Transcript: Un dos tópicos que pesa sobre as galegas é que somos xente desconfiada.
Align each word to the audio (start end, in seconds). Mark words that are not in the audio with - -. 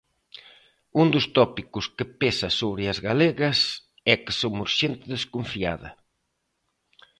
Un 1.01 1.07
dos 1.13 1.25
tópicos 1.37 1.85
que 1.97 2.05
pesa 2.21 2.49
sobre 2.59 2.83
as 2.93 2.99
galegas 3.07 3.59
é 4.13 4.15
que 4.23 4.33
somos 4.41 4.69
xente 4.79 5.05
desconfiada. 5.15 5.89